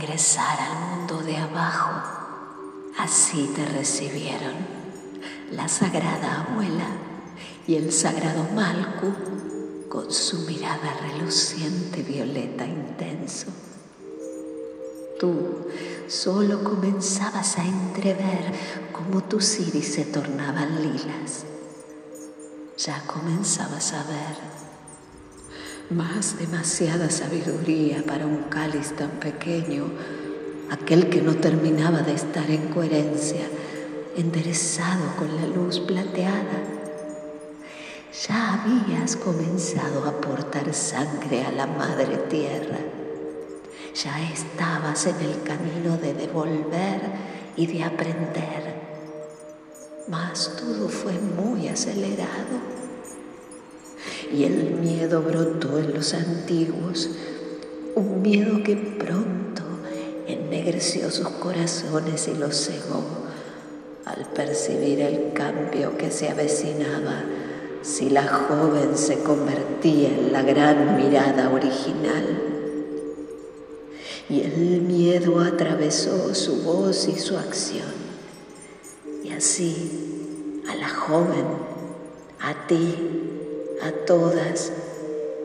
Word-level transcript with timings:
ingresar 0.00 0.58
al 0.58 0.96
mundo 0.96 1.18
de 1.18 1.36
abajo. 1.36 1.90
Así 2.98 3.52
te 3.54 3.66
recibieron 3.66 4.54
la 5.52 5.68
sagrada 5.68 6.46
abuela 6.48 6.86
y 7.66 7.74
el 7.74 7.92
sagrado 7.92 8.44
Malku 8.54 9.88
con 9.90 10.10
su 10.10 10.38
mirada 10.46 10.94
reluciente 11.02 12.02
violeta 12.02 12.64
intenso. 12.64 13.48
Tú 15.18 15.66
solo 16.08 16.64
comenzabas 16.64 17.58
a 17.58 17.64
entrever 17.64 18.52
cómo 18.92 19.22
tus 19.24 19.60
iris 19.60 19.94
se 19.94 20.06
tornaban 20.06 20.80
lilas. 20.80 21.44
Ya 22.78 23.02
comenzabas 23.06 23.92
a 23.92 24.02
ver 24.04 24.69
más 25.90 26.38
demasiada 26.38 27.10
sabiduría 27.10 28.04
para 28.06 28.24
un 28.24 28.44
cáliz 28.44 28.94
tan 28.96 29.10
pequeño, 29.18 29.86
aquel 30.70 31.10
que 31.10 31.20
no 31.20 31.34
terminaba 31.34 32.02
de 32.02 32.14
estar 32.14 32.48
en 32.48 32.68
coherencia, 32.68 33.42
enderezado 34.16 35.16
con 35.16 35.34
la 35.34 35.46
luz 35.48 35.80
plateada. 35.80 36.62
Ya 38.28 38.54
habías 38.54 39.16
comenzado 39.16 40.04
a 40.04 40.10
aportar 40.10 40.72
sangre 40.72 41.44
a 41.44 41.50
la 41.50 41.66
madre 41.66 42.18
tierra. 42.28 42.78
Ya 43.94 44.32
estabas 44.32 45.06
en 45.06 45.16
el 45.20 45.42
camino 45.42 45.96
de 45.96 46.14
devolver 46.14 47.00
y 47.56 47.66
de 47.66 47.82
aprender. 47.82 48.80
Mas 50.06 50.56
todo 50.56 50.88
fue 50.88 51.12
muy 51.14 51.68
acelerado 51.68 52.79
y 54.32 54.44
el 54.44 54.72
miedo 54.80 55.22
brotó 55.22 55.78
en 55.78 55.94
los 55.94 56.14
antiguos, 56.14 57.10
un 57.94 58.22
miedo 58.22 58.62
que 58.62 58.76
pronto 58.76 59.62
ennegreció 60.26 61.10
sus 61.10 61.28
corazones 61.28 62.28
y 62.28 62.34
los 62.34 62.56
cegó 62.56 63.02
al 64.04 64.26
percibir 64.26 65.00
el 65.00 65.32
cambio 65.32 65.96
que 65.96 66.10
se 66.10 66.28
avecinaba 66.28 67.24
si 67.82 68.10
la 68.10 68.26
joven 68.26 68.96
se 68.96 69.20
convertía 69.20 70.08
en 70.08 70.32
la 70.32 70.42
gran 70.42 70.96
mirada 70.96 71.50
original. 71.50 72.24
Y 74.28 74.42
el 74.42 74.82
miedo 74.82 75.40
atravesó 75.40 76.34
su 76.34 76.62
voz 76.62 77.08
y 77.08 77.18
su 77.18 77.36
acción. 77.36 78.10
Y 79.24 79.32
así 79.32 80.62
a 80.68 80.76
la 80.76 80.88
joven, 80.88 81.46
a 82.40 82.66
ti, 82.68 82.94
a 83.82 83.92
todas 84.06 84.72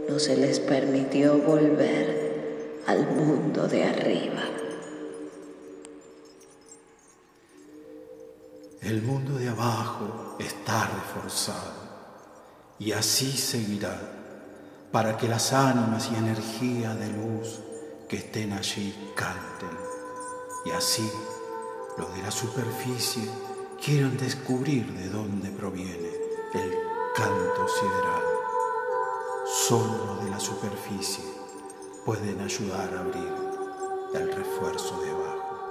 no 0.09 0.19
se 0.19 0.38
les 0.38 0.59
permitió 0.59 1.38
volver 1.38 2.83
al 2.88 3.08
mundo 3.08 3.67
de 3.67 3.83
arriba. 3.83 4.44
El 8.81 9.02
mundo 9.02 9.33
de 9.39 9.50
abajo 9.50 10.36
está 10.39 10.88
reforzado 10.88 11.73
y 12.77 12.92
así 12.92 13.31
seguirá 13.31 14.00
para 14.92 15.17
que 15.17 15.27
las 15.27 15.53
ánimas 15.53 16.09
y 16.11 16.16
energía 16.16 16.94
de 16.94 17.08
luz 17.08 17.61
que 18.08 18.17
estén 18.17 18.54
allí 18.54 18.93
canten 19.15 19.76
y 20.65 20.71
así 20.71 21.09
los 21.98 22.14
de 22.15 22.21
la 22.21 22.32
superficie 22.32 23.23
quieran 23.83 24.17
descubrir 24.17 24.92
de 24.93 25.09
dónde 25.09 25.49
proviene 25.49 26.11
el 26.54 26.71
canto 27.15 27.67
sideral. 27.67 28.34
Solo 29.58 30.20
de 30.21 30.30
la 30.30 30.39
superficie 30.39 31.23
pueden 32.05 32.42
ayudar 32.42 32.93
a 32.93 32.99
abrir 32.99 33.33
el 34.14 34.33
refuerzo 34.33 34.99
de 35.02 35.10
abajo. 35.10 35.66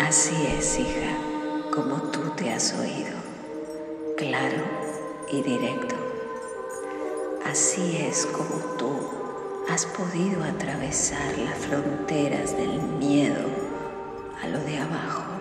Así 0.00 0.34
es, 0.58 0.80
hija, 0.80 1.16
como 1.72 2.02
tú 2.10 2.18
te 2.36 2.52
has 2.52 2.74
oído, 2.74 3.16
claro 4.16 4.64
y 5.30 5.40
directo. 5.40 5.94
Así 7.48 7.96
es 7.96 8.26
como 8.26 8.56
tú 8.76 8.90
has 9.70 9.86
podido 9.86 10.42
atravesar 10.42 11.38
las 11.38 11.56
fronteras 11.58 12.56
del 12.56 12.82
miedo 12.82 13.46
a 14.42 14.48
lo 14.48 14.58
de 14.58 14.78
abajo. 14.78 15.35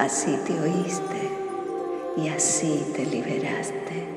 Así 0.00 0.34
te 0.46 0.58
oíste 0.58 1.30
y 2.16 2.30
así 2.30 2.90
te 2.96 3.04
liberaste. 3.04 4.08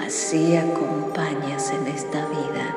Así 0.00 0.56
acompañas 0.56 1.70
en 1.70 1.88
esta 1.88 2.24
vida 2.28 2.76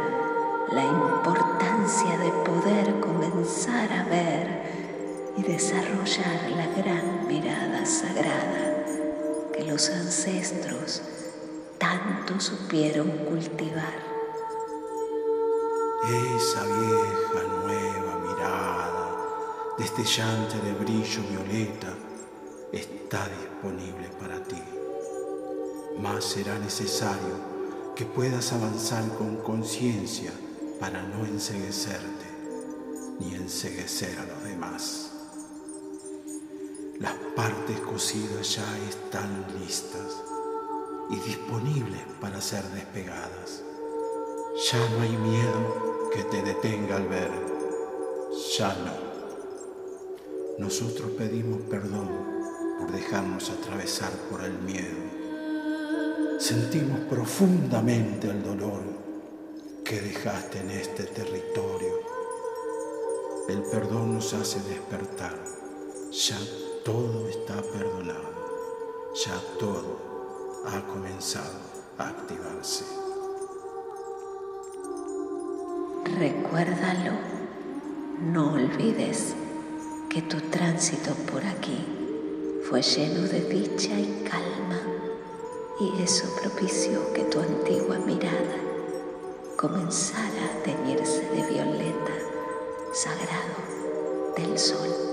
la 0.72 0.84
importancia 0.84 2.18
de 2.18 2.31
poder 2.44 3.00
comenzar 3.00 3.94
a 3.94 4.03
ver 4.06 4.47
y 5.38 5.44
desarrollar 5.44 6.50
la 6.58 6.66
gran 6.81 7.28
mirada 7.28 7.85
sagrada 7.85 8.84
que 9.53 9.63
los 9.66 9.91
ancestros 9.91 11.03
tanto 11.78 12.40
supieron 12.40 13.09
cultivar. 13.09 13.94
Esa 16.35 16.63
vieja 16.63 17.47
nueva 17.63 18.19
destellante 19.79 20.59
de 20.59 20.73
brillo 20.73 21.22
violeta, 21.29 21.94
está 22.73 23.28
disponible 23.29 24.09
para 24.19 24.44
ti. 24.44 24.62
Más 26.00 26.25
será 26.25 26.59
necesario 26.59 27.95
que 27.95 28.06
puedas 28.06 28.51
avanzar 28.51 29.07
con 29.17 29.38
conciencia 29.38 30.31
para 30.81 31.01
no 31.01 31.25
enseguecerte 31.25 32.25
ni 33.19 33.35
enseguecer 33.35 34.19
a 34.19 34.25
los 34.25 34.44
demás. 34.44 35.12
Las 37.00 37.16
partes 37.35 37.79
cosidas 37.79 38.56
ya 38.56 38.78
están 38.90 39.46
listas 39.61 40.22
y 41.09 41.16
disponibles 41.22 42.01
para 42.19 42.41
ser 42.41 42.63
despegadas. 42.72 43.63
Ya 44.72 44.90
no 44.90 45.01
hay 45.01 45.16
miedo 45.16 46.09
que 46.13 46.23
te 46.23 46.41
detenga 46.41 46.97
al 46.97 47.07
ver. 47.07 47.31
Ya 48.57 48.73
no. 48.73 49.09
Nosotros 50.59 51.12
pedimos 51.12 51.62
perdón 51.70 52.09
por 52.78 52.92
dejarnos 52.92 53.50
atravesar 53.50 54.12
por 54.30 54.44
el 54.44 54.59
miedo. 54.59 54.97
Sentimos 56.38 57.00
profundamente 57.09 58.28
el 58.30 58.44
dolor 58.44 58.81
que 59.86 60.02
dejaste 60.02 60.59
en 60.59 60.72
este 60.72 61.03
territorio. 61.03 61.94
El 63.47 63.62
perdón 63.72 64.16
nos 64.16 64.34
hace 64.34 64.59
despertar. 64.70 65.34
Ya 66.12 66.38
todo 66.84 67.30
está 67.30 67.62
perdonado. 67.62 69.14
Ya 69.16 69.41
todo 69.58 70.64
ha 70.66 70.86
comenzado 70.88 71.58
a 71.97 72.09
activarse. 72.09 72.84
Recuérdalo, 76.18 77.14
no 78.34 78.55
olvides 78.55 79.35
que 80.09 80.23
tu 80.23 80.41
tránsito 80.50 81.14
por 81.32 81.46
aquí 81.46 81.85
fue 82.67 82.82
lleno 82.82 83.28
de 83.28 83.41
dicha 83.41 83.94
y 83.94 84.23
calma 84.28 84.82
y 85.79 86.02
eso 86.02 86.26
propició 86.41 87.14
que 87.14 87.23
tu 87.26 87.40
antigua 87.40 88.00
mirada 88.00 88.56
comenzara 89.56 90.46
a 90.46 90.64
teñirse 90.64 91.22
de 91.29 91.53
violeta 91.53 92.14
sagrado 92.91 94.34
del 94.35 94.58
sol. 94.58 95.09